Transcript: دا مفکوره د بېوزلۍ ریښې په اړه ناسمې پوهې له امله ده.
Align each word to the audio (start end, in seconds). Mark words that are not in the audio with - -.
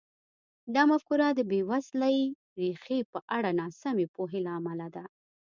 دا 0.73 0.83
مفکوره 0.91 1.27
د 1.33 1.39
بېوزلۍ 1.49 2.17
ریښې 2.59 2.99
په 3.11 3.19
اړه 3.37 3.49
ناسمې 3.59 4.05
پوهې 4.15 4.39
له 4.45 4.51
امله 4.59 4.87
ده. 4.95 5.03